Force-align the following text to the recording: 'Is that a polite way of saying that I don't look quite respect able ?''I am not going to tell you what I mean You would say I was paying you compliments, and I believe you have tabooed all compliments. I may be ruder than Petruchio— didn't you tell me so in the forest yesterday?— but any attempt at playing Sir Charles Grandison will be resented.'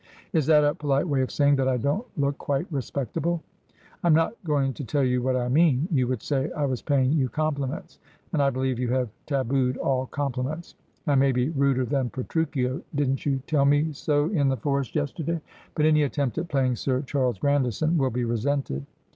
'Is 0.33 0.47
that 0.47 0.63
a 0.63 0.73
polite 0.73 1.07
way 1.07 1.21
of 1.21 1.29
saying 1.29 1.57
that 1.57 1.67
I 1.67 1.77
don't 1.77 2.07
look 2.17 2.35
quite 2.39 2.65
respect 2.71 3.15
able 3.17 3.43
?''I 4.03 4.07
am 4.07 4.15
not 4.15 4.33
going 4.43 4.73
to 4.73 4.83
tell 4.83 5.03
you 5.03 5.21
what 5.21 5.35
I 5.35 5.47
mean 5.47 5.87
You 5.91 6.07
would 6.07 6.23
say 6.23 6.51
I 6.53 6.65
was 6.65 6.81
paying 6.81 7.13
you 7.13 7.29
compliments, 7.29 7.99
and 8.33 8.41
I 8.41 8.49
believe 8.49 8.79
you 8.79 8.89
have 8.89 9.09
tabooed 9.27 9.77
all 9.77 10.07
compliments. 10.07 10.73
I 11.05 11.13
may 11.13 11.31
be 11.31 11.49
ruder 11.49 11.85
than 11.85 12.09
Petruchio— 12.09 12.81
didn't 12.95 13.27
you 13.27 13.43
tell 13.45 13.65
me 13.65 13.93
so 13.93 14.25
in 14.31 14.49
the 14.49 14.57
forest 14.57 14.95
yesterday?— 14.95 15.39
but 15.75 15.85
any 15.85 16.01
attempt 16.01 16.39
at 16.39 16.47
playing 16.49 16.77
Sir 16.77 17.03
Charles 17.03 17.37
Grandison 17.37 17.95
will 17.99 18.09
be 18.09 18.25
resented.' 18.25 18.83